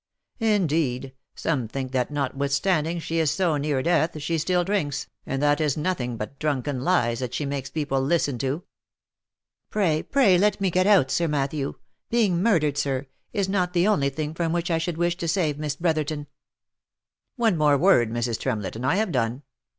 [0.39, 5.61] Indeed some think that notwithstanding she is so near death she still drinks, and that
[5.61, 8.63] it is nothing but drunken lies that she makes people listen to.""
[9.69, 11.75] Pray, pray let me get out, Sir Matthew!
[12.09, 15.59] Being murdered, sir, is not the only thing from which I should wish to save
[15.59, 16.25] Miss Bro therton.""
[17.35, 17.79] One word
[18.09, 18.39] more, Mrs.
[18.39, 19.43] Tremlett, and I have done.